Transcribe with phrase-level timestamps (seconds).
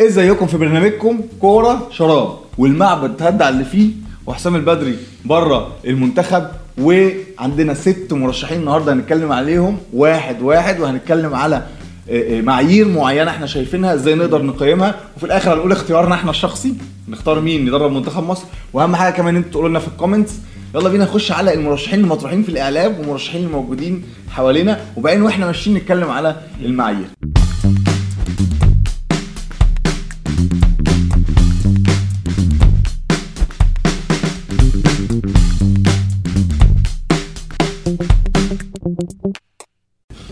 [0.00, 2.36] ازيكم في برنامجكم؟ كورة شراب.
[2.58, 3.90] والمعبد تهدى اللي فيه
[4.26, 6.44] وحسام البدري بره المنتخب
[6.78, 9.78] وعندنا ست مرشحين النهارده هنتكلم عليهم.
[9.92, 11.56] واحد واحد وهنتكلم على
[12.10, 14.94] آه، آه، معايير معينة إحنا شايفينها إزاي نقدر نقيمها.
[15.16, 16.74] وفي الآخر هنقول اختيارنا إحنا الشخصي.
[17.08, 18.44] نختار مين؟ يدرب منتخب مصر.
[18.72, 20.34] وأهم حاجة كمان أنتوا تقولوا لنا في الكومنتس.
[20.74, 24.80] يلا بينا نخش على المرشحين المطروحين في الإعلام والمرشحين الموجودين حوالينا.
[24.96, 27.06] وبعدين وإحنا ماشيين نتكلم على المعايير.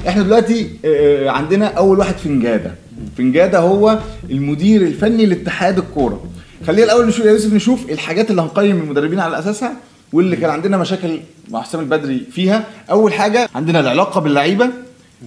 [0.08, 2.74] إحنا دلوقتي آه، عندنا أول واحد فنجاده
[3.18, 3.98] فنجاده هو
[4.30, 6.24] المدير الفني لاتحاد الكورة.
[6.66, 9.72] خلينا الأول نشوف يا يوسف نشوف الحاجات اللي هنقيم المدربين على أساسها
[10.12, 12.64] واللي كان عندنا مشاكل مع حسام البدري فيها.
[12.90, 14.70] أول حاجة عندنا العلاقة باللعيبة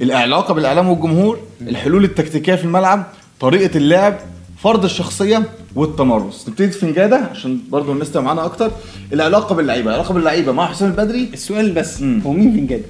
[0.02, 3.04] العلاقة بالإعلام والجمهور الحلول التكتيكية في الملعب
[3.40, 4.18] طريقة اللعب
[4.64, 5.44] فرض الشخصية
[5.76, 6.50] والتمرس.
[6.50, 8.72] نبتدي فنجاده عشان برضو الناس تبقى معانا أكتر.
[9.14, 11.30] العلاقة باللعيبة العلاقه باللعيبة مع حسام البدري.
[11.34, 12.02] السؤال بس.
[12.02, 12.84] هو مين فنجاده؟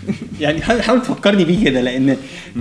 [0.40, 2.16] يعني حاول تفكرني بيه كده لأن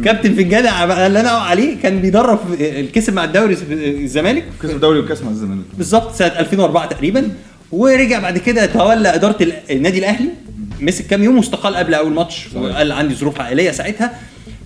[0.05, 4.45] كابتن فنجاده اللي أنا عليه كان بيدرب الكسب مع الدوري الزمالك.
[4.63, 5.63] كسب دوري وكاس مع الزمالك.
[5.77, 7.29] بالظبط سنة 2004 تقريبا.
[7.71, 10.29] ورجع بعد كده تولى إدارة ال- النادي الأهلي.
[10.79, 14.13] مسك كام يوم واستقال قبل أول ماتش وقال عندي ظروف عائلية ساعتها.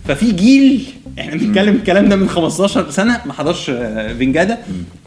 [0.08, 0.86] ففي جيل
[1.20, 4.58] إحنا بنتكلم الكلام ده من 15 سنة ما حضرش آه، فينجادا.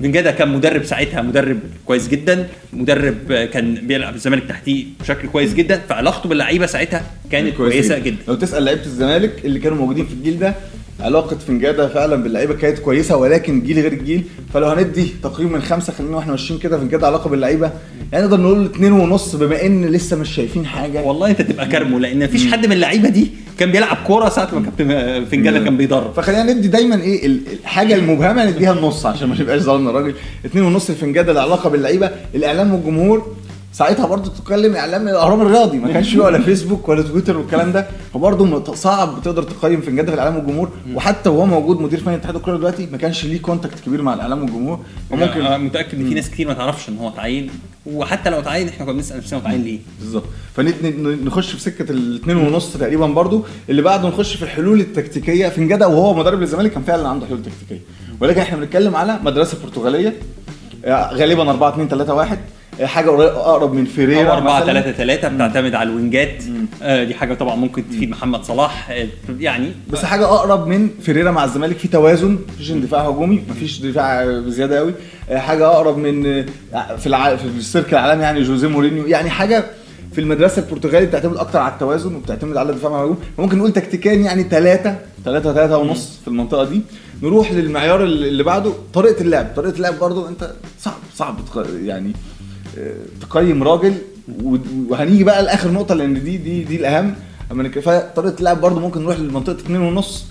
[0.00, 2.46] فينجادا كان مدرب ساعتها مدرب كويس جدا.
[2.72, 5.80] مدرب آه، كان بيلعب الزمالك تحتيه بشكل كويس جدا.
[5.88, 8.16] فعلاقته باللعيبة ساعتها كانت كويسة جدا.
[8.28, 10.54] لو تسأل لعيبة الزمالك اللي كانوا موجودين في الجيل ده
[11.00, 14.22] علاقة فنجادة فعلا باللعيبة كانت كويسة ولكن جيل غير الجيل
[14.54, 17.70] فلو هندي تقييم من خمسة خلينا وإحنا ماشيين كده فنجادة علاقة باللعيبة.
[18.12, 21.02] يعني نقدر نقول اتنين ونص بما إن لسه مش شايفين حاجة.
[21.02, 24.62] والله أنت تبقى كارمه لأن مفيش حد من اللعيبة دي كان بيلعب كورة ساعة ما
[24.64, 26.12] كابتن فنجاده كان بيدرب.
[26.12, 30.14] فخلينا ندي دايما إيه ال- الحاجة المبهمة نديها النص عشان ما نبقاش ظلمنا الراجل.
[30.44, 32.10] اتنين ونص الفنجاده العلاقه باللعيبة.
[32.34, 33.36] الإعلام والجمهور
[33.72, 37.86] ساعتها برضه تتكلم إعلام الأهرام الرياضي ما كانش فيه ولا فيسبوك ولا تويتر والكلام ده.
[38.14, 40.70] فبرضه صعب تقدر تقيم فنجاده في الإعلام والجمهور.
[40.94, 44.42] وحتى وهو موجود مدير فني اتحاد الكورة دلوقتي ما كانش ليه contact كبير مع الإعلام
[44.42, 44.80] والجمهور.
[45.10, 47.50] ممكن وممكن أنا متأكد إن في ناس كتير ما تعرفش إن هو اتعين
[47.86, 49.78] وحتى لو اتعين إحنا كنا بنسأل نفسنا اتعين ليه.
[50.00, 50.24] بالظبط.
[50.56, 55.48] فنخش في سكة الاثنين ونص تقريبا برضو اللي بعده نخش في الحلول التكتيكية.
[55.48, 57.84] فينجادا وهو مدرب للزمالك كان فعلا عنده حلول تكتيكية.
[58.20, 60.14] ولكن إحنا بنتكلم على مدرسة برتغالية.
[60.84, 62.42] آه، غالبا 4 2 3 1 آه،
[62.82, 64.80] حاجة أقرب من فيريرا 4 مثلاً.
[64.80, 66.44] 3 3 بتعتمد على الوينجات.
[66.82, 68.90] آه دي حاجة طبعا ممكن تفيد محمد صلاح.
[68.90, 69.06] آه
[69.40, 72.38] يعني بس حاجة أقرب من فيريرا مع الزمالك في توازن.
[72.54, 74.94] مفيش اندفاع هجومي مفيش دفاع بزيادة قوي
[75.30, 76.26] آه، حاجة أقرب من
[76.74, 77.36] آه، في الع...
[77.36, 79.06] في السيرك العالمي يعني جوزيه مورينيو.
[79.06, 79.64] يعني حاجة
[80.12, 83.18] في المدرسة البرتغالي بتعتمد أكتر على التوازن وبتعتمد على الدفاع مع الهجوم.
[83.36, 86.82] فممكن نقول تكتيكيا يعني ثلاثة ثلاثة ثلاثة ونص في المنطقة دي.
[87.22, 89.46] نروح للمعيار اللي بعده طريقة اللعب.
[89.56, 90.50] طريقة اللعب برضو أنت
[90.80, 91.36] صعب صعب
[91.84, 92.12] يعني
[93.20, 93.94] تقيم راجل
[94.88, 97.14] وهنيجي بقى لآخر نقطة لأن دي دي دي الأهم.
[97.52, 100.24] أما فطريقة اللعب برضو ممكن نروح لمنطقة اتنين ونص.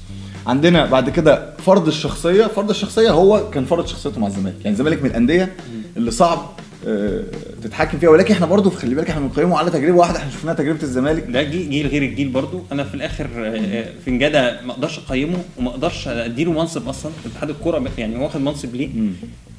[0.48, 2.46] عندنا بعد كده فرض الشخصية.
[2.46, 4.56] فرض الشخصية هو كان فرض شخصيته مع الزمالك.
[4.58, 5.54] يعني الزمالك من الأندية
[5.98, 6.50] اللي صعب
[6.88, 7.24] آه،
[7.64, 8.10] تتحكم فيها.
[8.10, 10.18] ولكن إحنا برضو خلي بالك إحنا بنقيمه على تجربة واحدة.
[10.18, 11.24] إحنا شفناها تجربة الزمالك.
[11.30, 15.38] ده جيل, جيل غير الجيل برضو أنا في الآخر آه، آه، فنجاده ما أقدرش أقيمه
[15.58, 17.12] وما أقدرش أديله منصب أصلا.
[17.26, 18.90] اتحاد الكورة يعني واخد منصب ليه؟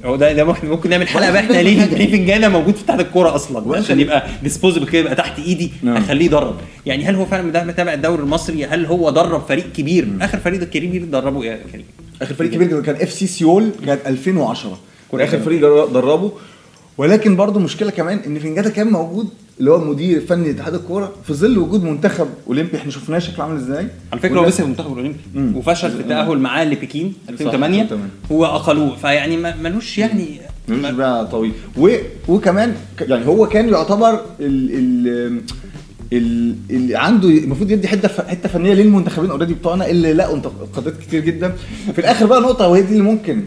[0.05, 3.01] هو ده ده ممكن ممكن نعمل حلقة بقى إحنا ليه ليه فينجادا موجود في اتحاد
[3.01, 5.97] الكورة أصلا عشان؟ يبقى disposable كده يبقى تحت إيدي نعم.
[5.97, 10.09] أخليه يدرب يعني هل هو فعلا ده متابع الدوري المصري هل هو درب فريق كبير
[10.21, 11.85] آخر فريق كبير دربه إيه يا كريم؟
[12.23, 14.79] آخر فريق كبير كان FC Seoul كان 2010
[15.11, 15.39] كوريا آخر.
[15.39, 16.33] فريق در- دربه
[16.99, 19.29] ولكن برضو مشكلة كمان إن فينجادا كان موجود
[19.61, 22.77] اللي هو المدير الفني لاتحاد الكورة في ظل وجود منتخب أولمبي.
[22.77, 25.59] إحنا شفناه شكله عامل إزاي؟ على فكرة هو لسه في المنتخب الاولمبي.
[25.59, 28.11] وفشل في التاهل معاه لبكين 2008 2008.
[28.33, 28.97] هو أقلوه.
[28.97, 30.27] فيعني ملوش يعني
[30.69, 31.53] ملوش بقى طويل.
[31.79, 31.91] و...
[32.29, 35.41] وكمان يعني هو كان يعتبر ال ال
[36.13, 41.21] ال- اللي عنده المفروض يدي حتة حتة فنية للمنتخبين اوريدي بتوعنا اللي لقوا انتقادات كتير
[41.25, 41.55] جدا.
[41.93, 43.45] في الآخر بقى نقطة وهي دي اللي ممكن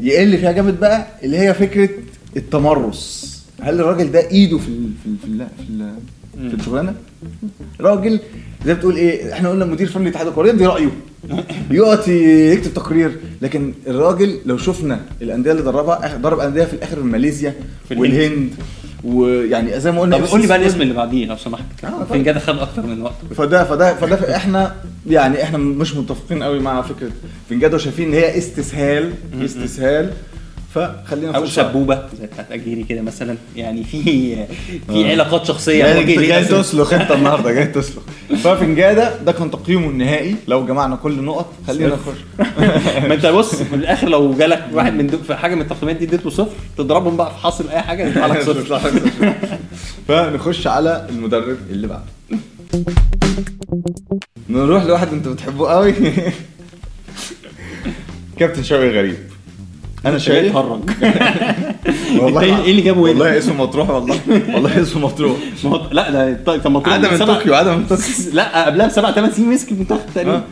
[0.00, 1.88] يقل فيها جامد بقى اللي هي فكرة
[2.36, 3.32] التمرس.
[3.60, 6.94] هل الراجل ده إيده في ال في ال في ال في, ال في الشغلانة؟
[7.80, 8.20] راجل
[8.64, 10.90] زي ما بتقول إيه إحنا قلنا مدير فني الاتحاد الكوري يدي رأيه.
[11.70, 13.16] يقعد يكتب تقرير.
[13.42, 17.54] لكن الراجل لو شفنا الأندية اللي دربها درب أندية في الآخر ماليزيا
[17.88, 18.00] في الهند.
[18.00, 18.50] والهند.
[19.04, 20.56] ويعني زي ما قلنا طب قول لي بقى.
[20.56, 22.04] الاسم اللي بعديه لو سمحت آه، طبعا.
[22.04, 24.74] فنجاده خد أكتر من وقت فده فده فده إحنا
[25.06, 27.10] يعني إحنا مش متفقين قوي مع فكرة
[27.50, 29.12] فنجاده وشايفين إن هي استسهال
[29.44, 30.10] استسهال
[30.74, 33.36] فخلينا أو سبوبه زي بتاعت اجيري كده مثلا.
[33.56, 34.02] يعني في
[34.88, 35.10] في آه.
[35.10, 36.44] علاقات شخصية يعني انت جاي.
[36.44, 38.02] تسلخ أنت النهارده جاي تسلخ.
[38.44, 40.36] ففنجادة ده كان تقييمه النهائي.
[40.48, 42.18] لو جمعنا كل النقط خلينا نخش.
[43.08, 46.24] ما أنت بص في الآخر لو جالك واحد من في حاجة من التقييمات دي اديت
[46.24, 48.80] له صفر تضربهم بقى في حاصل أي حاجة يطلع لك صفر.
[50.08, 52.04] فنخش على المدرب اللي بعده.
[54.50, 55.94] نروح لواحد أنت بتحبه قوي.
[58.38, 59.16] كابتن شوقي غريب.
[60.06, 60.80] أنا شايف يتهرج
[62.20, 64.16] والله انت إيه اللي جابه هنا؟ والله اسمه مطروح والله.
[64.54, 65.36] والله اسمه مطروح.
[65.92, 68.04] لا ده طيب طب ما تروح عدم من طوكيو عدم من طوكيو.
[68.32, 70.12] لا قبلها بسبع ثمان سنين مسك المنتخب آه.
[70.14, 70.42] تقريبا.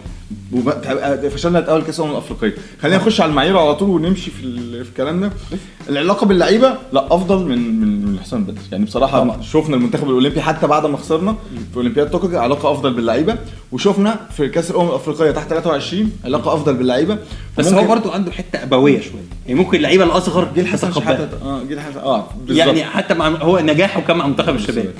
[0.52, 2.55] وب- تع- فشلنا نتأهل كأس الأمم الأفريقية.
[2.82, 4.43] خلينا نخش على المعايير على طول ونمشي في
[4.85, 5.31] في الكلام ده.
[5.88, 9.42] العلاقة باللعيبة لا أفضل من من من حسام بدري يعني بصراحة طبعا.
[9.42, 11.36] شفنا المنتخب الأولمبي حتى بعد ما خسرنا
[11.70, 13.36] في أولمبياد طوكيو علاقة أفضل باللعيبة
[13.72, 17.18] وشفنا في كأس الامم الافريقيه تحت 23 علاقة أفضل باللعيبة.
[17.58, 19.22] بس هو برضو عنده حتة أبوية شوية.
[19.46, 20.92] يعني ممكن اللعيبة الأصغر جيل حسن.
[20.92, 22.66] شحاتة آه جيل حسن آه بالظبط.
[22.66, 24.92] يعني حتى مع هو نجاحه كان مع منتخب الشباب.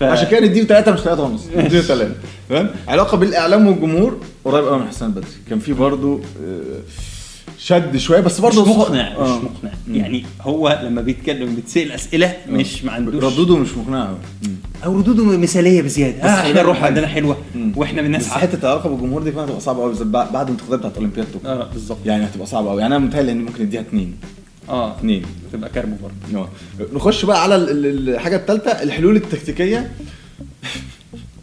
[0.00, 0.02] ف...
[0.02, 1.46] عشان كده نديله ثلاثة مش ثلاثة ونص.
[1.56, 2.14] نديله ثلاثة
[2.48, 5.26] تمام؟ علاقة بالإعلام والجمهور قريب قوي من حسام بدري.
[5.50, 6.80] كان في برضه آه،
[7.62, 9.38] شد شوية بس مش برضه مقنع مش آه.
[9.42, 9.70] مقنع.
[9.92, 14.16] يعني هو لما بيتكلم بيتسال أسئلة مش ما عندوش ردوده مش مقنع قوي
[14.84, 16.22] أو ردوده مثالية بزيادة.
[16.22, 16.84] آه إحنا خلي الروح.
[16.84, 17.36] عندنا حلوة.
[17.76, 21.26] وإحنا بس بنسعى حتة العلاقة بالجمهور دي فعلا هتبقى صعبة قوي بعد الانتخابات بتاعت أولمبياد
[21.32, 21.98] طوكيو آه بالظبط.
[22.06, 24.14] يعني هتبقى صعبة قوي يعني أنا متهيألي إن ممكن نديها اثنين
[24.68, 25.22] آه اثنين
[25.52, 26.44] تبقى كربو برضه.
[26.44, 26.48] آه.
[26.92, 29.90] نخش بقى على ال- ال- الحاجة الثالثة الحلول التكتيكية.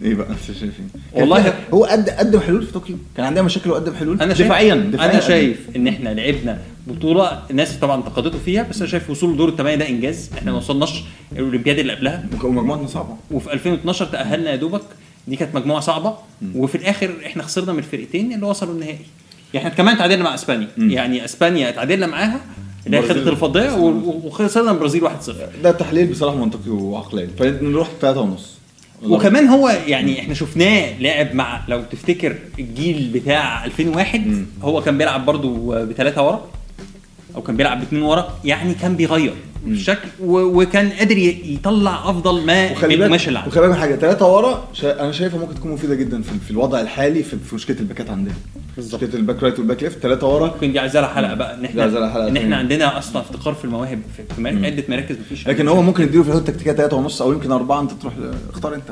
[0.04, 3.70] إيه بقى؟ انت شايف إيه؟ والله- هو قد قدم حلول في طوكيو؟ كان عندنا مشاكل
[3.70, 5.12] وقدم حلول؟ أنا شايف دفاعيا دفاعيا.
[5.12, 5.20] أنا.
[5.20, 9.76] شايف إن إحنا لعبنا بطولة الناس طبعا انتقدته فيها بس أنا شايف وصول دور الثمانيه
[9.76, 10.30] ده إنجاز.
[10.38, 12.26] إحنا ما وصلناش الأولمبياد اللي قبلها.
[12.44, 13.16] ومجموعتنا صعبة.
[13.32, 14.82] وفي 2012 تأهلنا يا دوبك.
[15.28, 16.14] دي كانت مجموعة صعبة.
[16.56, 18.98] وفي الآخر إحنا خسرنا من الفرقتين اللي وصلوا النهائي.
[19.54, 20.68] يعني إحنا كمان تعادلنا مع إسبانيا.
[20.78, 20.90] مم.
[20.92, 22.40] يعني إسبانيا تعادلنا معاها.
[22.86, 23.02] اللي هي.
[23.02, 23.72] خدت الفضية.
[24.24, 25.32] وخسرنا من البرازيل 1-0
[25.64, 27.30] ده تحليل بصراحة منطقي وعقلاني.
[27.40, 28.57] فنروح ثلاثة ونص.
[29.04, 34.46] وكمان هو يعني إحنا شفناه لعب مع لو تفتكر الجيل بتاع 2001 مم.
[34.62, 36.48] هو كان بيلعب برضو بثلاثه ورا
[37.36, 39.34] أو كان بيلعب باثنين ورا يعني كان بيغير.
[39.68, 45.02] الشكل وكان قادر يطلع أفضل ما القماش اللي عنده وخلي بالك حاجة ثلاثة ورا شا...
[45.04, 48.34] أنا شايفها ممكن تكون مفيدة جدا في, في الوضع الحالي في, في مشكلة الباكات عندنا
[48.78, 49.04] بالظبط.
[49.04, 50.46] ال back right وال back left ثلاثة ورا.
[50.54, 51.54] ممكن دي عايزة لها حلقة بقى.
[51.56, 52.42] إن لها إحنا حلقة إن تانية.
[52.44, 54.66] إحنا عندنا أصلا افتقار في المواهب في, مم.
[54.66, 57.82] عدة مراكز مفيش لكن هو ممكن يديله في الحدود التكتيكية ثلاثة ونص أو يمكن أربعة.
[57.82, 58.14] أنت تروح.
[58.54, 58.84] اختار أنت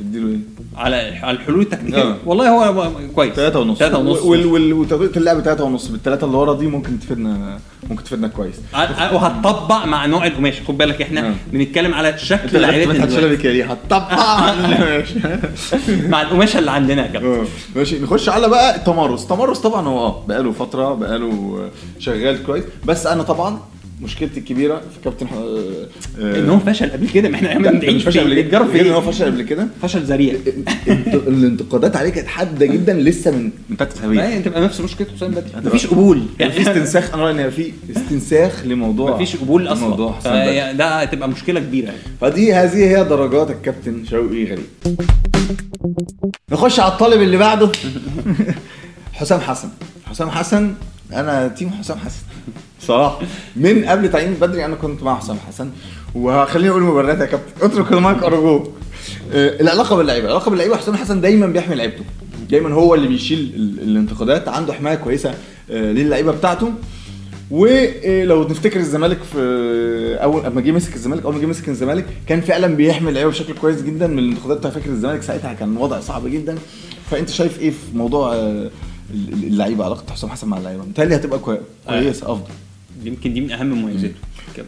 [0.00, 0.36] تديله إيه؟
[0.76, 2.02] على على الحلول التكتيكية.
[2.02, 2.16] آه.
[2.26, 3.32] والله هو كويس.
[3.34, 3.78] ثلاثة ونص.
[3.78, 4.18] ثلاثة ونص.
[4.22, 5.86] وطريقه اللعب ثلاثة ونص.
[5.88, 7.58] بالثلاثة اللي ورا دي ممكن تفيدنا
[7.90, 8.54] ممكن تفيدنا كويس.
[8.74, 10.54] ع- وهتطبق مع نوع القماش.
[10.68, 11.34] خد بالك إحنا آه.
[11.52, 14.12] بنتكلم على شكل ليه؟ هتطبق
[16.08, 17.44] مع القماشه اللي عندنا يا كابتن
[17.76, 17.98] ماشي.
[17.98, 19.19] نخش على بقى التمرس.
[19.22, 19.88] التمرس طبعا.
[19.88, 22.64] هو آه بقاله فترة بقاله شغال كويس.
[22.86, 23.58] بس أنا طبعا
[24.02, 28.04] مشكلتي الكبيرة في كابتن ح- آه، إن هو فشل قبل كده ما إحنا عملنا مش
[28.04, 28.58] فشل قبل كده.
[28.58, 29.68] غير إن هو إيه فشل قبل كده.
[29.82, 30.34] فشل ذريع.
[30.88, 35.06] انت- الانتقادات عليه كانت حادة جدا لسه من من اسابيع ما هي تبقى نفس مشكلة
[35.16, 35.44] حسام بدري.
[35.64, 36.22] مفيش قبول.
[36.40, 39.88] يعني في استنساخ أنا رأيي إن في استنساخ لموضوع مفيش قبول أصلا.
[39.88, 40.44] موضوع حسام بدري.
[40.60, 41.84] فهي- ده هتبقى مشكلة كبيرة.
[41.86, 44.66] يعني فدي هذه هي درجات الكابتن شوقي غريب.
[46.52, 47.68] نخش على الطالب اللي بعده.
[49.20, 49.68] حسام حسن.
[50.06, 50.74] حسام حسن؟
[51.12, 52.22] أنا تيم حسام حسن.
[52.88, 53.18] صراحة.
[53.56, 55.70] من قبل تعيين بدري أنا كنت مع حسام حسن.
[56.14, 57.52] وخليني أقول مبررات يا كابتن.
[57.64, 58.70] اترك المايك ارجوك
[59.32, 60.26] آه، العلاقة باللعيبة.
[60.26, 62.04] العلاقة باللعيبة حسام حسن دايما بيحمي لعيبته.
[62.50, 64.48] دايما هو اللي بيشيل ال- الانتقادات.
[64.48, 65.34] عنده حماية كويسة
[65.70, 66.72] آه، للعيبة بتاعته.
[67.50, 69.38] ولو نفتكر الزمالك في
[70.22, 73.52] أول اما جه مسك الزمالك أول ما جه مسك الزمالك كان فعلا بيحمي اللعيبة بشكل
[73.54, 75.52] كويس جدا من الانتقادات بتاع فاكر الزمالك ساعتها.
[75.54, 76.58] كان وضع صعب جدا.
[77.10, 78.70] فأنت شايف إيه في موضوع آه،
[79.14, 80.82] اللعيبة علاقه حسام حسن مع اللعيبة.
[80.82, 82.50] متهيألي هتبقى كوي- كويسه أفضل.
[83.04, 84.14] يمكن دي من أهم مميزاته.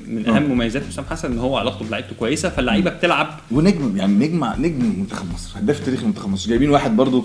[0.08, 3.28] من أهم مميزات حسام حسن إن هو علاقته بلعيبته كويسة فاللعيبة بتلعب.
[3.50, 6.48] ونجم يعني نجم نجم منتخب مصر هداف تاريخي منتخب مصر.
[6.48, 7.24] جايبين واحد برضو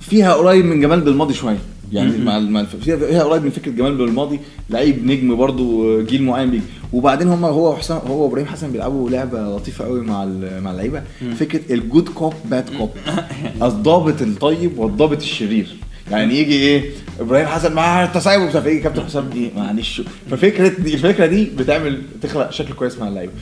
[0.00, 1.58] فيها قريب من جمال بالماضي شوية.
[1.92, 2.18] يعني.
[2.18, 6.62] مع مع فيها قريب من فكرة جمال بالماضي لعيب نجم برضو جيل معين بيجي.
[6.92, 10.24] وبعدين هم هو وحسام هو وابراهيم حسن بيلعبوا لعبة لطيفة قوي مع
[10.60, 11.02] مع اللعيبة.
[11.38, 12.90] فكرة الجود كوب باد كوب
[13.62, 15.76] الضابط الطيب والضابط الشرير.
[16.10, 20.68] يعني يجي إيه إبراهيم حسن مع التسايب ومش عارف إيه كابتن حسام إيه معلش ففكره
[20.68, 23.32] دي الفكرة دي بتعمل تخلق شكل كويس مع اللعيبة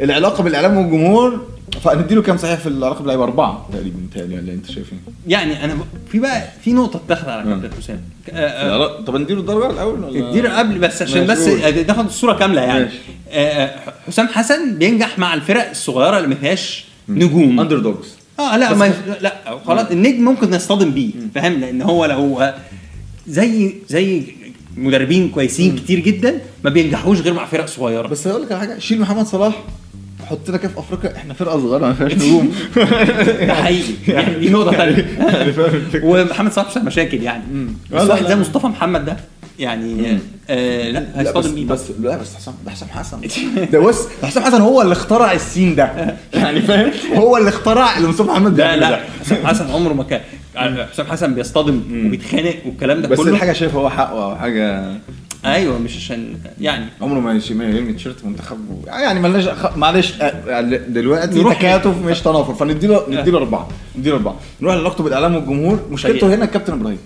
[0.00, 1.46] العلاقة بالاعلام والجمهور
[1.84, 5.76] فنديله كام صحيح في العلاقة باللعيبه أربعة تقريبا متهيألي ولا أنت شايف إيه؟ يعني أنا.
[6.12, 7.44] في بقى في نقطة اتاخد على آه.
[7.44, 8.00] كابتن حسام
[8.30, 11.86] آه، آه، طب نديله الدرجة الأول ولا اديله قبل بس عشان بس قول.
[11.86, 12.88] ناخد الصورة كاملة يعني.
[13.30, 18.74] آه، آه، حسام حسن بينجح مع الفرق الصغيرة اللي ما فيهاش نجوم underdogs آه لا
[18.74, 19.34] ما لا
[19.66, 22.42] خلاص النجم ممكن نصطدم بيه فاهم؟ لأن هو لو
[23.28, 24.22] زي زي
[24.76, 28.06] مدربين كويسين كتير جدا ما بينجحوش غير مع فرق صغيرة.
[28.08, 29.62] بس هقول لك على حاجة شيل محمد صلاح
[30.26, 32.52] حط لك في أفريقيا إحنا فرقة صغيرة ما فيهاش نجوم.
[33.46, 33.92] ده حقيقي.
[34.14, 35.52] يعني دي نقطة ثانية يعني؟
[36.02, 37.42] ومحمد صلاح مش مشاكل يعني.
[37.92, 38.26] بس واحد.
[38.26, 39.16] زي مصطفى محمد ده
[39.58, 40.18] يعني
[40.50, 43.20] آه لا بس هيصطدم مين؟ بس لا بس حسام ده حسام حسن.
[43.72, 46.14] ده بص ده حسام حسن هو اللي اخترع السين ده.
[46.34, 49.00] يعني فاهم؟ هو اللي اخترع اللي مصطفى محمد بيعمله لا ده.
[49.20, 50.20] حسام حسن عمره ما كان.
[50.92, 53.30] حسام حسن بيصطدم وبيتخانق والكلام ده بس كله.
[53.30, 54.92] الحاجة شايف هو حقه أو حاجة.
[55.44, 56.84] أيوه مش عشان يعني.
[57.00, 58.58] عمره ما يرمي تيشيرت منتخب.
[58.86, 62.54] يعني مالناش خ- معلش آه، دلوقتي نروح- تكاتف مش تنافر.
[62.54, 63.68] فنديله نديله أربعة.
[63.98, 64.36] نديله أربعة.
[64.60, 66.30] نروح لعلاقته بالاعلام والجمهور مشكلته طيب.
[66.30, 66.98] هنا الكابتن إبراهيم.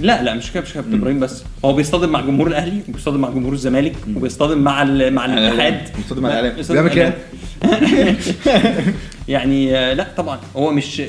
[0.00, 3.30] لا لا مش كده مش كابتن إبراهيم بس هو بيصطدم مع جمهور الأهلي وبيصطدم مع
[3.30, 5.96] جمهور الزمالك وبيصطدم مع ال- مع الاتحاد.
[6.56, 7.14] بيصطدم مع الإعلام.
[9.28, 10.38] يعني آه، لا طبعا.
[10.56, 11.02] هو مش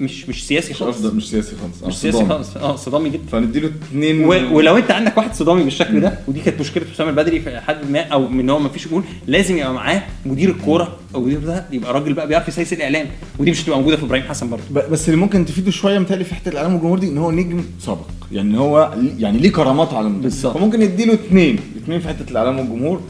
[0.00, 0.96] مش مش سياسي مش خالص.
[0.96, 1.84] أفضل مش سياسي خالص.
[1.84, 2.56] مش سياسي خالص.
[2.56, 3.22] آه صدامي جدا.
[3.32, 7.40] فنديله اثنين و- ولو انت عندك واحد صدامي بالشكل ده ودي كانت مشكلة حسام البدري
[7.40, 10.96] في حد ما أو من هو ما فيش جمهور لازم يبقى معاه مدير الكورة.
[11.14, 13.06] أو مدير ده يبقى راجل بقى بيعرف يسيس الإعلام
[13.38, 14.62] ودي مش هتبقى موجودة في إبراهيم حسن برضه.
[14.90, 18.06] بس اللي ممكن تفيده شوية متهيألي في حتة الإعلام والجمهور دي إن هو نجم سابق.
[18.32, 20.22] يعني هو يعني ليه كرامات على المنتخب.
[20.22, 20.56] بالظبط.
[20.58, 23.00] فممكن نديله اثنين اثنين في حتة الإعلام والجمهور.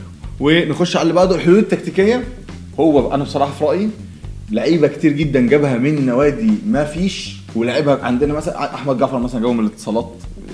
[0.41, 2.25] ونخش على اللي بعده الحلول التكتيكية.
[2.81, 3.89] هو أنا بصراحة في رأيي
[4.53, 9.53] لعيبة كتير جدا جابها من نوادي ما فيش ولعبها عندنا مثلا أحمد جعفر مثلا جابه
[9.53, 10.11] من الاتصالات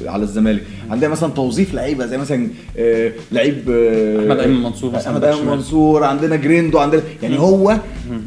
[0.07, 0.62] على الزمالك.
[0.91, 2.49] عندنا مثلا توظيف لعيبة زي مثلا
[2.79, 5.47] آه لعيب آه أحمد أيمن منصور مثلا أحمد أيمن.
[5.50, 7.76] منصور عندنا جريندو عندنا يعني هو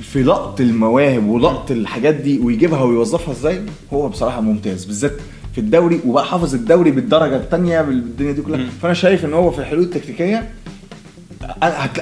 [0.01, 3.61] في لقط المواهب ولقط الحاجات دي ويجيبها ويوظفها إزاي؟
[3.93, 5.13] هو بصراحة ممتاز بالذات
[5.53, 8.65] في الدوري وبقى حافظ الدوري بالدرجة الثانية بالدنيا دي كلها.
[8.81, 10.49] فأنا شايف إن هو في الحلول التكتيكية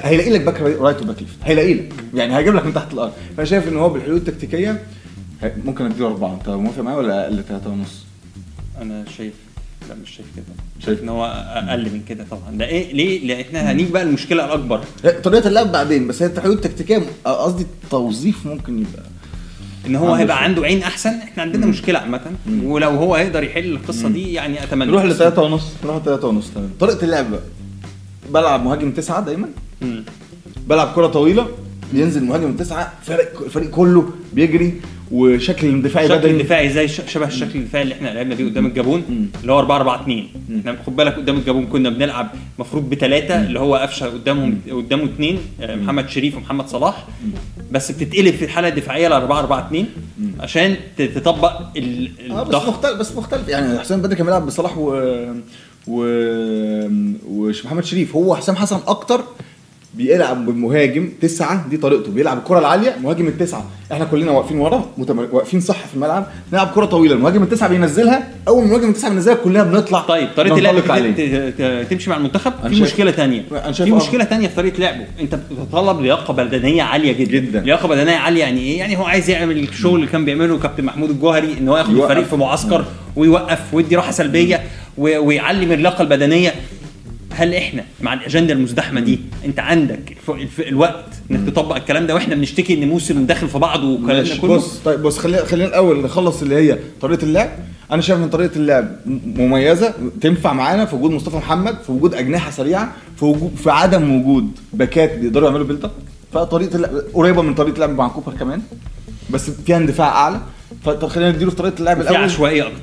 [0.02, 1.92] هيلاقي لك back right و back left هيلاقي لك.
[2.14, 3.12] يعني هيجيب لك من تحت الأرض.
[3.36, 4.82] فأنا شايف ان هو بالحلول التكتيكية
[5.64, 6.34] ممكن أديله أربعة.
[6.34, 8.04] أنت موافق معايا ولا أقل ثلاثة ونص؟
[8.82, 9.32] أنا شايف
[9.88, 10.44] لا مش شايف كده.
[10.86, 12.50] شايف؟ إن هو أقل من كده طبعا.
[12.58, 14.80] ده إيه ليه؟ لأن إحنا هنيجي بقى المشكلة الأكبر.
[15.24, 19.02] طريقة اللعب بعدين بس هي الحلول التكتيكيه قصدي التوظيف ممكن يبقى
[19.86, 20.44] إن هو هيبقى.
[20.44, 21.10] عنده عين أحسن.
[21.10, 22.20] إحنا عندنا مشكلة عامة.
[22.62, 24.90] ولو هو هيقدر يحل القصة دي يعني أتمنى.
[24.90, 25.64] نروح لثلاثة ونص.
[25.84, 26.70] نروح لثلاثة ونص تمام.
[26.80, 27.40] طريقة اللعب بقى.
[28.30, 29.48] بلعب مهاجم تسعة دايما.
[29.82, 30.04] مم.
[30.68, 31.46] بلعب كرة طويلة
[31.92, 34.80] بينزل مهاجم تسعة فرق الفريق كله بيجري
[35.10, 36.32] وشكل الاندفاعي الشكل بدني.
[36.40, 40.02] الدفاعي زي شبه الشكل الدفاعي اللي إحنا لعبنا بيه قدام الجابون اللي هو 4 4
[40.02, 40.26] 2
[40.60, 45.38] إحنا خد بالك قدام الجابون كنا بنلعب المفروض بثلاثه اللي هو قفشة قدامهم قدامه اثنين
[45.60, 47.06] محمد شريف ومحمد صلاح.
[47.72, 49.86] بس بتتقلب في الحالة الدفاعية ل 4 4 2
[50.40, 52.68] عشان تطبق ال- آه بس الضغط.
[52.68, 53.48] مختلف بس مختلف.
[53.48, 54.94] يعني حسام بدري كان بيلعب بصلاح و
[55.88, 56.02] و
[57.28, 59.24] ومحمد شريف هو حسام حسن أكتر
[59.98, 63.64] بيلعب بمهاجم تسعة دي طريقته بيلعب الكرة العالية مهاجم التسعة.
[63.92, 65.28] إحنا كلنا واقفين ورا متمر...
[65.32, 69.34] واقفين صح في الملعب نلعب كرة طويلة المهاجم التسعة بينزلها أول ما المهاجم التسعة بينزلها
[69.36, 70.54] كلنا بنطلع طيب طريقة
[71.58, 73.10] ت- تمشي مع المنتخب؟ في شايف- مشكلة
[73.72, 73.92] شايف في.
[73.96, 75.04] مشكلة تانية في طريقة لعبه.
[75.20, 77.30] أنت بتتطلب لياقة بدنيه عالية جدا.
[77.38, 77.60] جدا.
[77.60, 81.10] لياقة بدنيه عالية يعني إيه؟ يعني هو عايز يعمل الشغل اللي كان بيعمله كابتن محمود
[81.10, 81.96] الجوهري إن هو ياخد.
[81.96, 82.84] الفريق في معسكر
[83.16, 84.60] ويوقف ويدي راحة سلبية
[84.98, 86.54] ويعلي من اللياقة البدنية.
[87.38, 90.16] هل إحنا مع الأجندة المزدحمة دي أنت عندك.
[90.58, 94.56] الوقت إنك تطبق الكلام ده وإحنا بنشتكي إن موسم داخل في بعضه والكلام ده كله؟
[94.56, 97.50] بص طيب بص خلينا خلينا الأول نخلص اللي هي طريقة اللعب.
[97.92, 98.88] أنا شايف إن طريقة اللعب
[99.36, 104.20] مميزة تنفع معانا في وجود مصطفى محمد في وجود أجنحة سريعة في وجود في عدم
[104.20, 105.90] وجود باكات بيقدروا يعملوا build up
[106.32, 108.62] فطريقة اللعب قريبة من طريقة اللعب مع كوبر كمان
[109.30, 110.40] بس فيها اندفاع أعلى.
[110.84, 112.16] فطب خلينا نديله في طريقة اللعب في الأول.
[112.16, 112.78] عشوائية أكتر.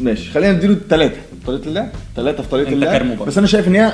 [0.00, 1.16] ماشي خلينا نديله ثلاثة
[1.48, 3.26] طريقة اللعب ثلاثة في طريقة بقى.
[3.26, 3.92] بس أنا شايف إن هي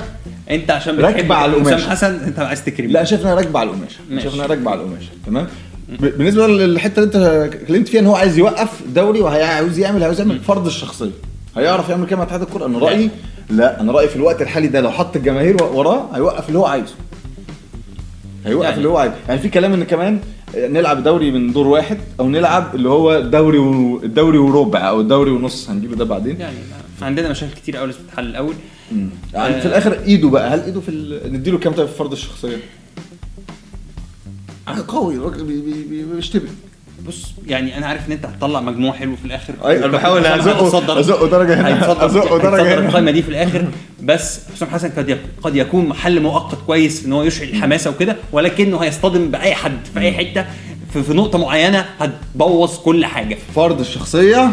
[0.51, 1.87] أنت عشان بتحب على حسام القماش.
[1.87, 2.91] حسن أنت عايز تكرمه.
[2.93, 4.23] لا شايف انها راكبة على القماشة.
[4.23, 5.11] شايف انها راكبة على القماشة.
[5.27, 5.47] تمام؟
[6.01, 7.17] بالنسبة للحتة اللي أنت
[7.55, 11.11] اتكلمت فيها إن هو عايز يوقف دوري وعاوز يعمل عاوز يعمل فرض الشخصية.
[11.57, 13.11] هيعرف يعمل كده مع اتحاد الكوره أنا رأيي
[13.51, 13.81] لا.
[13.81, 16.95] أنا رأيي في الوقت الحالي ده لو حط الجماهير وراه هيوقف اللي هو عايزه.
[18.47, 19.15] هيوقف يعني- اللي هو عايزه.
[19.29, 20.19] يعني في كلام إن كمان
[20.57, 24.01] نلعب دوري من دور واحد أو نلعب اللي هو دوري و...
[24.05, 25.71] الدوري وربع أو الدوري ونص.
[25.71, 26.41] هنجيبه ده بعدين.
[26.41, 26.57] يعني
[27.03, 28.55] عندنا مشاكل كتير قوي لازم تتحل الأول.
[29.35, 31.33] يعني في الآخر إيده بقى هل إيده في ال...
[31.33, 32.57] نديله كام طيب في فرض الشخصيه
[34.89, 35.61] قوي الراجل بي...
[35.61, 35.83] بي...
[35.85, 36.03] بي...
[36.15, 36.49] بيشتبك
[37.07, 39.55] بص يعني أنا عارف إن أنت هتطلع مجموع حلو في الآخر.
[39.65, 42.75] أنا بحاول هيتصدر- أزقه درجة هنا، درجة هيتصدر هنا.
[42.75, 43.65] القائمة دي في الآخر.
[44.03, 48.79] بس حسام حسن قد قد يكون حل مؤقت كويس إن هو يشعل الحماسة وكده ولكنه
[48.79, 50.45] هيصطدم بأي حد في أي حتة
[50.93, 53.39] في, في نقطة معينة هتبوظ كل حاجة.
[53.55, 54.51] فرض الشخصية؟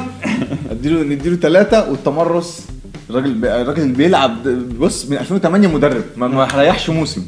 [0.72, 2.68] اديله نديله ثلاثة والتمرس
[3.10, 3.46] الراجل.
[3.46, 4.44] الراجل بيلعب
[4.80, 7.26] بص من 2008 مدرب ما, ما ريحش موسم.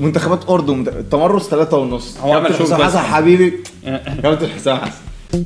[0.00, 2.18] منتخبات أردن التمرس ثلاثة ونص.
[2.18, 2.82] هو كابتن حسام.
[2.82, 2.98] حسن.
[2.98, 3.52] حبيبي.
[4.22, 5.44] كابتن حسام حسن.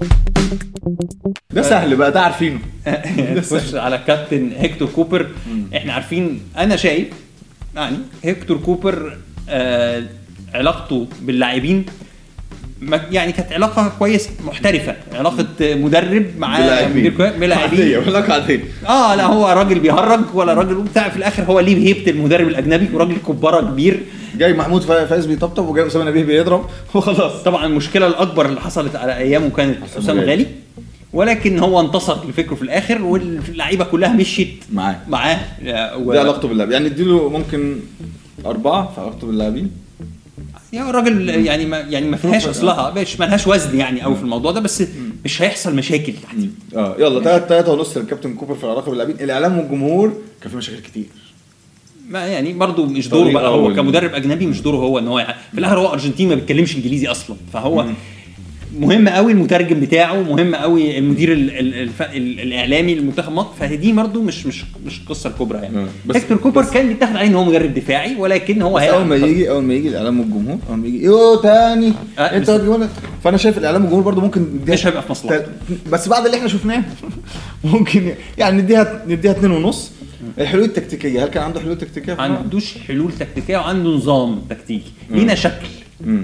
[1.51, 2.59] ده سهل بقى ده عارفينه.
[3.51, 5.27] تخش على كابتن هيكتور كوبر
[5.77, 7.09] إحنا عارفين أنا شايف
[7.77, 9.17] يعني هيكتور كوبر
[9.49, 10.05] آه
[10.55, 11.87] علاقته باللاعبين
[13.11, 14.97] يعني كانت علاقة كويسة محترفة.
[15.15, 18.61] علاقة مدرب مع مدير بلاعبين علاقة عادية.
[18.89, 22.89] آه لا هو راجل بيهرج ولا راجل بتاع في الآخر هو ليه هيبه المدرب الأجنبي
[22.97, 24.01] وراجل كبارة كبير.
[24.39, 26.65] جاي محمود فا- فايز بيطبطب وجاي أسامة نبيه بيضرب.
[26.95, 27.43] وخلاص.
[27.43, 30.47] طبعا المشكلة الأكبر اللي حصلت على أيامه كانت حسام غالي.
[31.13, 34.97] ولكن هو انتصر لفكره في الآخر واللعيبة كلها مشيت معاه.
[35.09, 35.39] معاه.
[35.99, 36.71] و- ده علاقته باللاعب.
[36.71, 37.77] يعني اديله ممكن
[38.47, 39.71] أربعة في علاقته باللاعبين.
[40.73, 44.23] يا راجل يعني ما يعني ما فيهاش اصلها مش ما لهاش وزن يعني قوي في
[44.23, 44.83] الموضوع ده بس
[45.25, 46.37] مش هيحصل مشاكل تحت
[46.77, 49.17] آه يلا تلاتة تلاتة ونص للكابتن كوبر في العلاقة باللاعبين.
[49.21, 51.05] الإعلام والجمهور كان في مشاكل كتير.
[52.09, 55.59] ما يعني برضه مش دوره بقى هو كمدرب أجنبي مش دوره هو إن هو في
[55.59, 57.37] الآخر هو أرجنتيني ما بيتكلمش إنجليزي أصلا.
[57.53, 57.87] فهو
[58.81, 63.49] مهم قوي المترجم بتاعه مهم قوي المدير ال ال الف ال الإعلامي للمنتخب مصر.
[63.61, 65.87] فدي برضه مش مش مش القصة الكبرى يعني.
[66.07, 69.17] بس- هيكتور كوبر بس- كان بيتاخد عليه إن هو مدرب دفاعي ولكن هو أول ما
[69.17, 71.93] يجي أول ما يجي الإعلام والجمهور أول ما يجي يو تاني.
[72.19, 72.89] آه، انت هتجيبنا
[73.25, 75.47] فأنا شايف الإعلام والجمهور برضو ممكن مش هيبقى في مصلحته.
[75.93, 76.83] بس بعد اللي إحنا شفناه
[77.65, 79.91] ممكن يعني نديها نديها اتنين ونص.
[80.39, 84.91] الحلول التكتيكية هل كان عنده حلول تكتيكية؟ ما عندوش حلول تكتيكية وعنده نظام تكتيكي.
[85.11, 85.67] لينا شكل.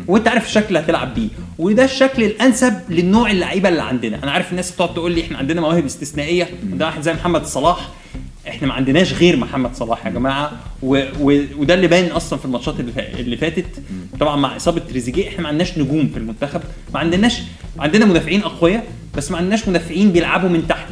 [0.08, 1.28] وانت عارف الشكل اللي هتلعب بيه.
[1.58, 4.22] وده الشكل الأنسب للنوع اللعيبة اللي عندنا.
[4.22, 6.48] أنا عارف الناس بتقعد تقول لي إحنا عندنا مواهب استثنائية.
[6.62, 7.88] ده واحد زي محمد صلاح.
[8.48, 10.52] إحنا ما عندناش غير محمد صلاح يا جماعة.
[10.82, 11.04] و...
[11.20, 11.40] و...
[11.56, 13.18] وده اللي باين أصلا في الماتشات اللي, فا...
[13.20, 13.66] اللي فاتت.
[14.20, 16.60] طبعا مع إصابة تريزيجيه إحنا ما عندناش نجوم في المنتخب.
[16.94, 17.42] ما عندناش
[17.78, 18.84] عندنا مدافعين أقوياء
[19.16, 20.88] بس ما عندناش مدافعين بيلعبوا من تحت.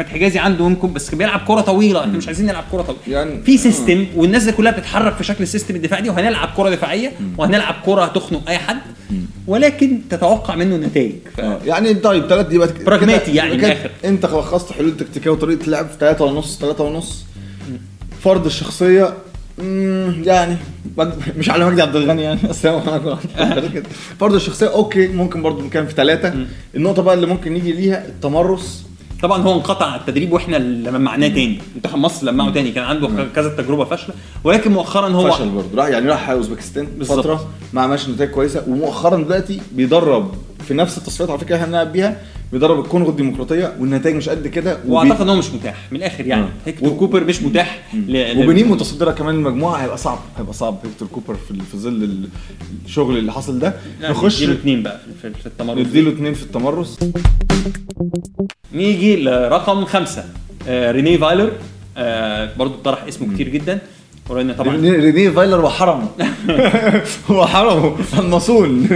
[0.00, 3.00] احمد حجازي عنده ممكن بس بيلعب كرة طويلة إحنا مش عايزين نلعب كرة طويلة.
[3.06, 6.70] يعني- في system والناس دي كلها بتتحرك في شكل ال system الدفاعي دي وهنلعب كرة
[6.70, 8.76] دفاعية وهنلعب كرة تخنق أي حد
[9.46, 11.12] ولكن تتوقع منه نتائج.
[11.36, 11.40] ف...
[11.40, 13.90] آه، يعني طيب ثلاث كده- براجماتي يعني من الآخر.
[14.04, 17.24] أنت لخصت حلول تكتيكية وطريقة لعب في ثلاثة ونص ثلاثة ونص.
[18.22, 19.14] فرض الشخصية
[20.24, 20.56] يعني
[21.38, 22.40] مش على مجدي عبد الغني يعني
[23.74, 23.84] كده.
[24.20, 26.34] فرض الشخصية أوكي ممكن برضو كان في ثلاثة
[26.76, 28.84] النقطة بقى اللي ممكن نيجي ليها التمرس.
[29.22, 31.60] طبعا هو انقطع التدريب وإحنا اللي لمعناه تاني.
[31.74, 32.70] منتخب مصر لمعه تاني.
[32.70, 34.14] كان عنده كذا تجربة فاشلة.
[34.44, 35.68] ولكن مؤخرا هو فشل برضه.
[35.74, 36.86] راح يعني راح أوزبكستان.
[37.04, 38.64] فترة ما عملش نتائج كويسة.
[38.68, 40.34] ومؤخرا دلوقتي بيدرب
[40.70, 42.16] في نفس التصفيات على فكرة إحنا بنلعب بيها
[42.52, 46.26] بيدرب الكونغو الديمقراطية والنتائج مش قد كده وبي- وأعتقد إن هو مش متاح من الآخر
[46.26, 46.42] يعني.
[46.42, 46.48] آه.
[46.66, 48.38] هيكتور كوبر مش متاح ل...
[48.38, 52.28] وبنين متصدرة كمان المجموعة هيبقى صعب هيبقى صعب هيكتور كوبر في في ظل
[52.84, 53.74] الشغل اللي حصل ده.
[54.02, 56.98] نخش نديله اثنين بقى في, في التمرس نديله اثنين في التمرس.
[58.74, 60.24] نيجي لرقم خمسة
[60.68, 61.52] آه ريني فايلر.
[61.96, 63.78] آه برضو طرح اسمه كتير جدا.
[64.28, 64.76] ولان طبعا.
[64.76, 66.08] ريني فايلر وحرمه.
[67.30, 67.96] هو حرمه.
[68.18, 68.88] المصون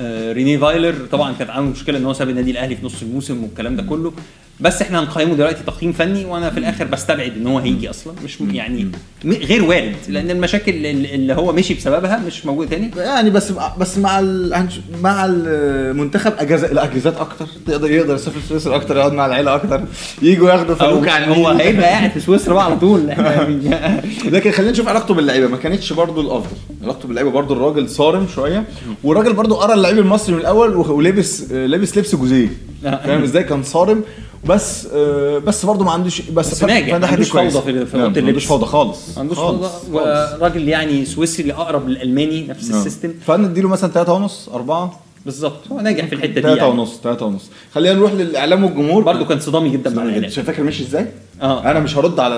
[0.00, 3.42] آه ريني فايلر طبعا كانت عنده مشكلة إن هو ساب النادي الأهلي في نص الموسم
[3.44, 4.12] والكلام ده كله.
[4.60, 8.12] بس إحنا هنقيمه دلوقتي تقييم فني وأنا في الآخر بستبعد إن هو هيجي أصلا.
[8.24, 8.88] مش يعني
[9.24, 12.90] غير وارد لأن المشاكل اللي هو مشي بسببها مش موجوده تاني.
[12.96, 14.66] يعني بس بس مع ال...
[15.02, 17.46] مع المنتخب أجازة الاجازات أكتر.
[17.66, 19.84] تقدر يقدر يسافر سويسرا أكتر يقعد مع العيلة أكتر.
[20.22, 21.48] يجوا ياخدوا أو فلوك عن هو.
[21.48, 23.06] هيبقى قاعد في سويسرا بقى على طول.
[24.34, 25.48] لكن خلينا نشوف علاقته باللعيبة.
[25.48, 26.56] ما كانتش برضو الأفضل.
[26.82, 28.64] علاقته باللعيبة برضو الراجل صارم شوية
[29.04, 32.48] والراجل برضو قرأ اللعيب المصري من الأول ولبس لابس لبس جوزيه.
[32.86, 33.06] آه.
[33.06, 34.02] فاهم إزاي؟ كان صارم.
[34.48, 37.28] بس آه، بس برضو ما عندوش بس بس ناجح، ما عندوش.
[37.30, 38.44] فوضى في- في ما عندوش اللبس.
[38.44, 39.68] فوضى خالص ما عندوش فوضى.
[39.92, 42.78] وراجل يعني سويسري اقرب للألماني نفس آه.
[42.78, 46.68] ال system فنديله مثلا 3 ونص 4 بالظبط هو ناجح في الحتة دي 3 يعني.
[46.80, 47.42] ونص 3 ونص
[47.74, 51.06] خلينا نروح للإعلام والجمهور برضه كان صدامي جدا مع الاعلام فاكر ماشي إزاي؟
[51.42, 51.70] آه.
[51.70, 52.34] أنا مش هرد على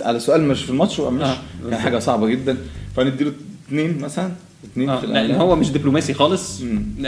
[0.00, 1.36] على سؤال مش في الماتش ومش آه.
[1.70, 2.56] كان حاجة صعبة جدا
[2.96, 3.32] فنديله
[3.68, 4.30] اثنين مثلا
[4.72, 6.62] اثنين آه، في لأن هو مش دبلوماسي خالص.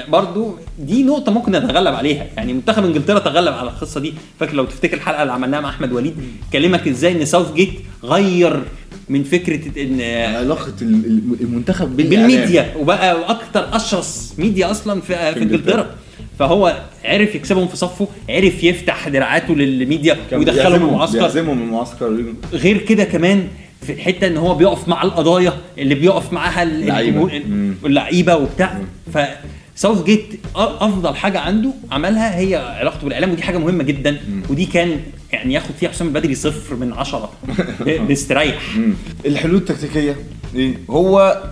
[0.08, 2.26] برضو دي نقطة ممكن نتغلب عليها.
[2.36, 4.14] يعني منتخب إنجلترا تغلب على القصة دي.
[4.40, 6.14] فاكر لو تفتكر الحلقة اللي عملناها مع أحمد وليد؟
[6.52, 7.72] كلمك إزاي إن ساوث جيت
[8.04, 8.62] غير
[9.08, 10.00] من فكرة إن
[10.36, 11.96] علاقة ال- ال- المنتخب.
[11.96, 15.42] بالميديا وبقى أكتر أشرس ميديا أصلا في, في.
[15.42, 15.86] إنجلترا.
[16.38, 21.18] فهو عرف يكسبهم في صفه عرف يفتح دراعاته للميديا ويدخلهم المعسكر.
[21.18, 22.24] بيعزمهم المعسكر.
[22.52, 23.48] غير كده كمان
[23.82, 27.08] في الحته إن هو بيقف مع القضايا اللي بيقف معاها ال- لعيبة.
[27.24, 27.74] الجمهور مم.
[27.82, 28.80] واللعيبه وبتاع
[29.14, 29.18] ف
[29.76, 34.16] ساوث جيت أفضل حاجة عنده عملها هي علاقته بالإعلام ودي حاجة مهمة جدا
[34.50, 35.00] ودي كان
[35.32, 37.32] يعني ياخد فيها حسام البدري صفر من عشرة
[38.76, 38.94] مم.
[39.26, 40.16] الحلول التكتيكية
[40.54, 41.42] إيه هو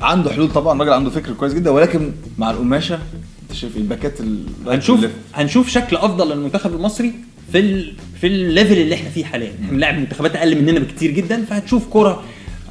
[0.00, 2.98] عنده حلول طبعا الراجل عنده فكر كويس جدا ولكن مع القماشة
[3.42, 5.00] أنت شايف إيه؟ الباكات ال- هنشوف.
[5.34, 7.12] هنشوف شكل أفضل للمنتخب المصري
[7.52, 7.92] في ال...
[8.20, 9.52] في ال level اللي إحنا فيه حاليا.
[9.64, 12.22] إحنا بنلعب منتخبات أقل مننا بكتير جدا فهتشوف كره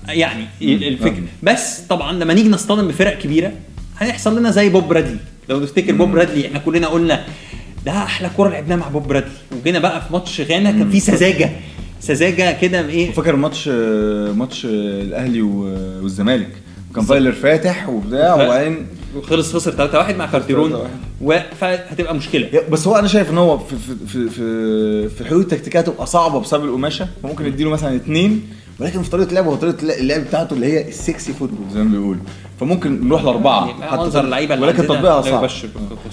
[0.10, 3.52] يعني الفكرة بس طبعا لما نيجي نصطدم بفرق كبيرة
[4.00, 5.18] هيحصل لنا زي بوب برادلي
[5.50, 7.26] لو تفتكر بوب برادلي إحنا كلنا قلنا
[7.86, 11.50] ده أحلى كورة لعبناها مع بوب برادلي وجينا بقى في ماتش غانا كان في سذاجة.
[12.00, 13.68] سذاجة كده إيه؟ فاكر ماتش
[14.38, 16.50] ماتش الأهلي والزمالك؟
[16.96, 18.88] كان فايلر فاتح وبتاع وبعدين
[19.24, 19.72] خلص خسر
[20.12, 20.76] 3-1 مع كارتيرون 3-1.
[21.22, 25.80] و- فهتبقى مشكلة بس هو أنا شايف إن هو في في في في, الحلول التكتيكيه
[25.80, 28.48] هتبقى صعبه بسبب القماشة فممكن نديله مثلا اثنين
[28.82, 31.90] ولكن في طريقة لعبه هو طريقة اللعب بتاعته اللي هي ال sexy football زي ما
[31.92, 32.22] بيقولوا
[32.60, 35.50] فممكن نروح لأربعة يعني منظر اللعيبة اللي ولكن تطبيقها صعب.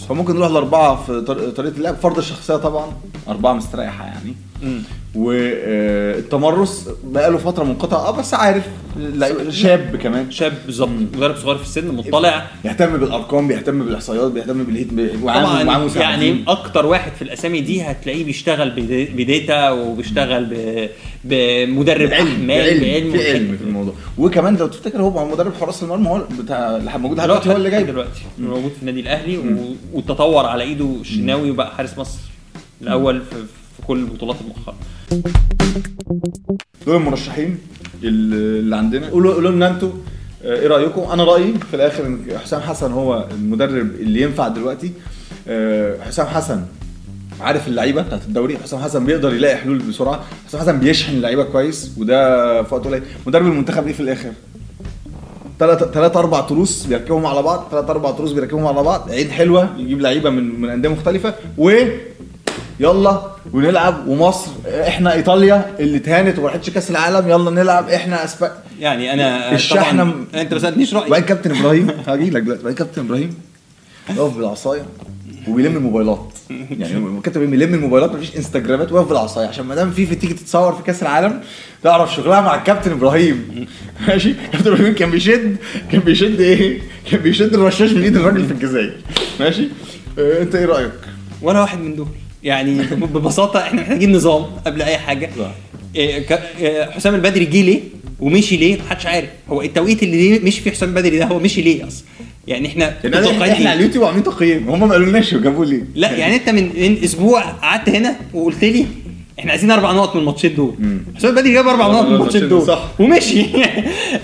[0.09, 1.95] فممكن نروح لأربعة في طر- طريقة اللعب.
[1.97, 2.87] فرض الشخصية طبعا
[3.29, 4.35] أربعة مستريحة يعني.
[4.63, 4.83] مم.
[5.15, 8.65] والتمرس بقاله فترة منقطعه آه بس عارف
[9.51, 10.31] شاب كمان.
[10.31, 10.89] شاب بالظبط.
[11.17, 12.47] مدرب صغير في السن مطلع.
[12.65, 14.89] يهتم بالأرقام بيهتم بالإحصائيات بيهتم بال heat
[15.23, 15.63] طبعا
[15.97, 16.45] يعني.
[16.49, 20.57] أكتر واحد في الأسامي دي هتلاقيه بيشتغل بد- ب data وبيشتغل
[21.29, 23.95] بمدرب بعلم احمال بعلم في علم في الموضوع.
[24.19, 27.85] وكمان لو تفتكر هو مدرب حراس المرمى هو بتاع اللي موجود دلوقتي هو اللي جاي
[27.85, 32.19] دلوقتي موجود في النادي الأهلي و- وتطور على إيده الشناوي وبقى حارس مصر
[32.83, 33.37] الأول في,
[33.77, 34.75] في كل البطولات المؤخره
[36.87, 37.59] دول المرشحين
[38.03, 39.09] اللي اللي عندنا.
[39.09, 39.91] قولوا قولوا لنا أنتوا
[40.45, 44.93] آه، إيه رأيكم؟ أنا رأيي في الآخر إن حسام حسن هو المدرب اللي ينفع دلوقتي.
[45.49, 46.63] آه، حسام حسن
[47.41, 50.21] عارف اللعيبة بتاعت الدوري؟ حسام حسن بيقدر يلاقي حلول بسرعة.
[50.49, 53.03] حسام حسن بيشحن اللعيبة كويس وده في وقت قليل.
[53.27, 54.33] مدرب المنتخب إيه في الآخر؟
[55.59, 59.11] ثلاث ثلاث أربع تروس بيركبهم على بعض ثلاث أربع تروس بيركبهم على بعض.
[59.11, 61.35] عين حلوة يجيب لعيبة من من أندية مختلفة.
[61.59, 61.73] و
[62.81, 63.23] يلا
[63.53, 64.07] ونلعب.
[64.09, 67.29] ومصر إحنا إيطاليا اللي اتهانت وما راحتش كأس العالم.
[67.29, 67.89] يلا نلعب.
[67.89, 71.07] إحنا اسبق يعني أنا الشحنة طبعا م- أنت ما سألتنيش رأيي.
[71.07, 73.35] وبعدين كابتن إبراهيم هاجي لك دلوقتي كابتن إبراهيم.
[74.11, 74.83] يقف بالعصايه
[75.49, 76.33] وبيلم الموبايلات.
[76.51, 80.83] يعني إبراهيم بيلم الموبايلات مفيش إنستجرامات ويقف بالعصاية عشان ما دام فيفا تيجي تتصور في
[80.83, 81.41] كأس العالم
[81.83, 83.67] تعرف شغلها مع الكابتن إبراهيم.
[84.09, 85.57] ماشي؟ كابتن إبراهيم كان بيشد
[85.93, 86.79] كان بيشد إيه؟
[87.11, 88.93] كان بيشد الرشاش من إيد الراجل في الجزائر.
[89.41, 89.69] ماشي؟
[90.19, 90.93] آه أنت إيه رأيك؟
[91.43, 92.07] ولا واحد من دول.
[92.45, 95.31] يعني ببساطة إحنا محتاجين نظام قبل أي حاجة.
[95.97, 97.81] ك- إيه، حسام البدري جه ليه
[98.21, 99.29] ومشي ليه؟ محدش عارف.
[99.49, 102.05] هو التوقيت اللي مشي فيه حسام البدري ده هو مشي ليه أصلا؟
[102.49, 106.13] يعني إحنا يعني متوقعين إحنا؟ على اليوتيوب عاملين تقييم هم ما قالولناش جابوا ليه لا
[106.13, 108.87] يعني أنت من من أسبوع قعدت هنا وقلت لي
[109.39, 110.75] إحنا عايزين أربع نقط من الماتشين دول.
[111.17, 112.89] حسام البدري جاب أربع نقط من الماتشين دول صح.
[112.99, 113.69] ومشي آه،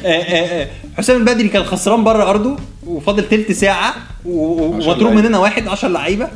[0.04, 2.56] آه، آه، حسام البدري كان خسران بره أرضه
[2.86, 3.94] وفاضل تلت ساعة
[4.26, 5.12] ومضروب.
[5.12, 6.28] مننا واحد 10 لعيبة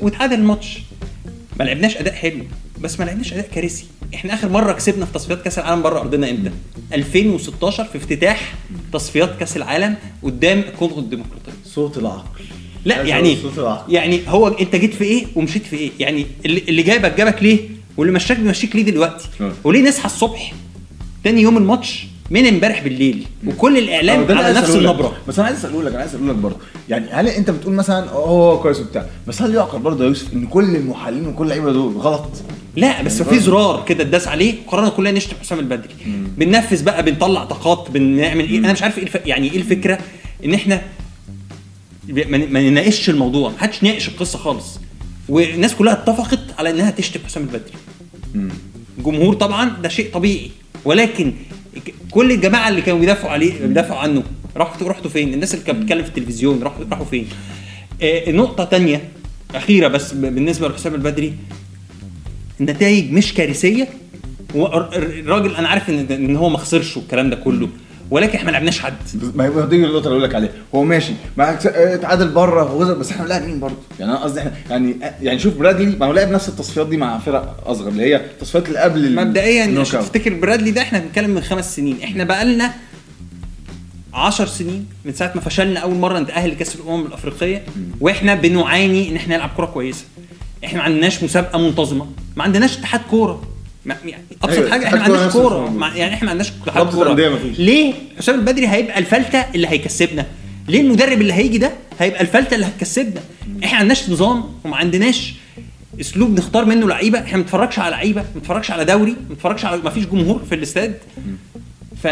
[0.00, 0.78] واتعادل الماتش
[1.58, 2.44] ما لعبناش أداء حلو
[2.80, 3.84] بس ما لعبناش أداء كارثي.
[4.14, 6.50] إحنا آخر مرة كسبنا في تصفيات كأس العالم بره ارضنا إمتى؟
[6.92, 8.54] 2016 في افتتاح
[8.92, 11.52] تصفيات كأس العالم قدام الكونغو الديمقراطية.
[11.64, 12.44] صوت العقل.
[12.84, 13.36] لا يعني.
[13.88, 18.12] يعني هو أنت جيت في إيه ومشيت في إيه؟ يعني اللي, جايبك جابك ليه؟ واللي
[18.12, 19.52] مشاك بيمشيك ليه دلوقتي؟ آه.
[19.64, 20.52] وليه نصحى الصبح؟
[21.24, 24.76] تاني يوم الماتش من امبارح بالليل وكل الإعلام على نفس.
[24.76, 26.56] النبره بس أنا عايز أسأله لك أنا عايز أقول لك برضه.
[26.88, 30.46] يعني هل أنت بتقول مثلا آه كويس وبتاع بس هل يعقل برضه يا يوسف إن
[30.46, 32.28] كل المحللين وكل اللعيبة دول غلط؟
[32.76, 35.94] لا بس في زرار كده اتداس عليه وقررنا كلنا نشتم حسام البدري.
[36.38, 39.16] بننفذ بقى بنطلع طاقات بنعمل إيه؟ أنا مش عارف إيه الف...
[39.26, 39.98] يعني إيه الفكرة؟
[40.44, 40.82] إن إحنا
[42.08, 43.50] ما نناقشش الموضوع.
[43.50, 44.80] ما حدش ناقش القصة خالص.
[45.28, 47.72] والناس كلها اتفقت على إنها تشتم حسام البدري.
[48.98, 50.50] الجمهور طبعا ده شيء طبيعي.
[50.84, 51.32] ولكن
[52.10, 54.22] كل الجماعة اللي كانوا بيدافعوا عليه بيدافعوا عنه
[54.56, 57.28] رحتوا رحتوا فين؟ الناس اللي كانت بتتكلم في التلفزيون راحوا راحوا فين؟
[58.02, 59.08] آه نقطة تانية
[59.54, 61.34] أخيرة بس بالنسبة لحسام البدري.
[62.60, 63.88] النتائج مش كارثية
[64.54, 67.68] والراجل أنا عارف إن هو ما خسرش والكلام ده كله.
[68.10, 68.94] ولكن إحنا ما لعبناش حد.
[69.34, 70.50] ما هي دي النقطه اللي أقول لك عليها.
[70.74, 71.12] هو ماشي.
[71.36, 73.76] مع اتعادل بره وغزر بس إحنا لاعبين برضه.
[74.00, 77.18] يعني أنا قصدي إحنا يعني يعني شوف برادلي ما هو لعب نفس التصفيات دي مع
[77.18, 80.00] فرق أصغر اللي هي التصفيات اللي قبل مبدئيا عشان.
[80.00, 81.96] تفتكر برادلي ده إحنا بنتكلم من خمس سنين.
[82.04, 82.72] إحنا بقالنا
[84.14, 87.62] 10 سنين من ساعة ما فشلنا أول مرة نتأهل لكأس الأمم الأفريقية
[88.00, 90.04] وإحنا بنعاني إن إحنا نلعب كوره كويسة.
[90.64, 93.42] إحنا ما عندناش مسابقة منتظمة ما عندناش اتحاد كورة.
[94.04, 95.92] يعني أبسط أيوة، حاجة إحنا ما عندناش كورة.
[95.96, 97.14] يعني إحنا ما عندناش رابطة كورة.
[97.58, 100.26] ليه؟ حسام البدري هيبقى الفلتة اللي هيكسبنا.
[100.68, 103.20] ليه المدرب اللي هيجي ده هيبقى الفلتة اللي هتكسبنا؟
[103.64, 105.34] إحنا ما عندناش نظام وما عندناش
[106.00, 107.18] أسلوب نختار منه لعيبة.
[107.18, 110.42] إحنا ما بنتفرجش على لعيبة ما بنتفرجش على دوري ما بنتفرجش على ما فيش جمهور
[110.48, 110.94] في الاستاد.
[112.02, 112.06] ف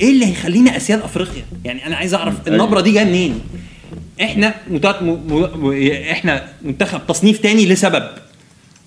[0.00, 2.58] إيه اللي هيخلينا أسياد أفريقيا؟ يعني أنا عايز أعرف أيوة.
[2.58, 3.40] النبرة دي جاية منين؟
[4.22, 5.06] إحنا مت- م...
[5.08, 5.50] م...
[5.66, 5.90] م...
[6.10, 8.08] إحنا منتخب تصنيف تاني لسبب.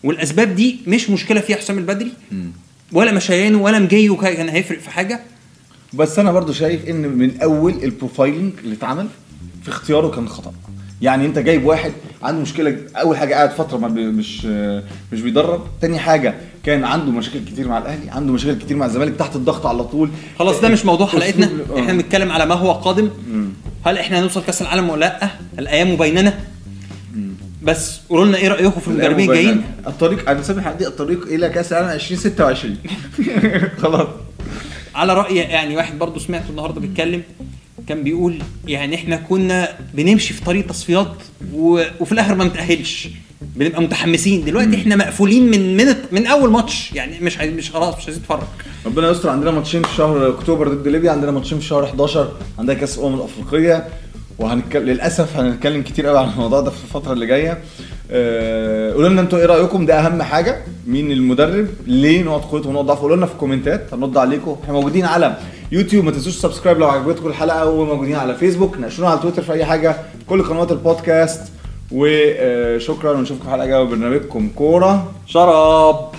[0.03, 2.11] والأسباب دي مش مشكلة فيها حسام البدري
[2.91, 5.19] ولا مشيانه ولا مجيه كان هيفرق في حاجة.
[5.93, 9.07] بس أنا برضو شايف إن من أول البروفايلنج اللي اتعمل
[9.63, 10.53] في اختياره كان خطأ.
[11.01, 11.91] يعني أنت جايب واحد
[12.23, 14.45] عنده مشكلة أول حاجة قاعد فترة ما مش
[15.11, 15.67] مش بيدرب.
[15.81, 19.65] تاني حاجة كان عنده مشاكل كتير مع الأهلي عنده مشاكل كتير مع الزمالك تحت الضغط
[19.65, 20.09] على طول.
[20.39, 21.49] خلاص ده مش موضوع حلقتنا.
[21.75, 21.79] آه.
[21.79, 23.09] إحنا بنتكلم على ما هو قادم.
[23.85, 26.39] هل إحنا هنوصل كأس العالم ولا لأ؟ الأيام بيننا
[27.61, 31.71] بس قولوا لنا إيه رأيكم في المدربين الجايين؟ الطريق أنا سامح عندي الطريق إلى كأس
[31.71, 32.77] العالم 2026
[33.83, 34.07] خلاص.
[34.95, 37.23] على رأي يعني واحد برضو سمعته النهارده بيتكلم
[37.87, 41.13] كان بيقول يعني إحنا كنا بنمشي في طريق تصفيات
[41.53, 41.83] و...
[41.99, 43.07] وفي الآخر ما نتأهلش.
[43.55, 44.45] بنبقى متحمسين.
[44.45, 46.91] دلوقتي إحنا مقفولين من من من أول ماتش.
[46.93, 48.43] يعني مش عايز مش خلاص مش عايزين نتفرج.
[48.85, 49.29] ربنا يستر.
[49.29, 53.15] عندنا ماتشين في شهر أكتوبر ضد ليبيا عندنا ماتشين في شهر 11 عندنا كأس الأمم
[53.15, 53.87] الأفريقية.
[54.41, 57.57] وهنتكلم للأسف هنتكلم كتير قوي عن الموضوع ده في الفترة اللي جاية.
[58.11, 60.57] آه، قولوا لنا أنتوا إيه رأيكم؟ ده أهم حاجة.
[60.87, 63.93] مين المدرب؟ ليه نقط قوته ونقط ضعفه؟ قولوا لنا في الكومنتات.
[63.93, 64.57] هنرد عليكم.
[64.63, 65.37] إحنا موجودين على
[65.71, 66.05] يوتيوب.
[66.05, 67.69] ما تنسوش subscribe لو عجبتكم الحلقة.
[67.69, 69.95] وموجودين على فيسبوك ناقشونا على تويتر في أي حاجة.
[70.29, 71.41] كل قنوات البودكاست.
[71.91, 73.83] وشكرا ونشوفكم حلقة جاية.
[73.83, 76.11] برنامجكم كورة شراب.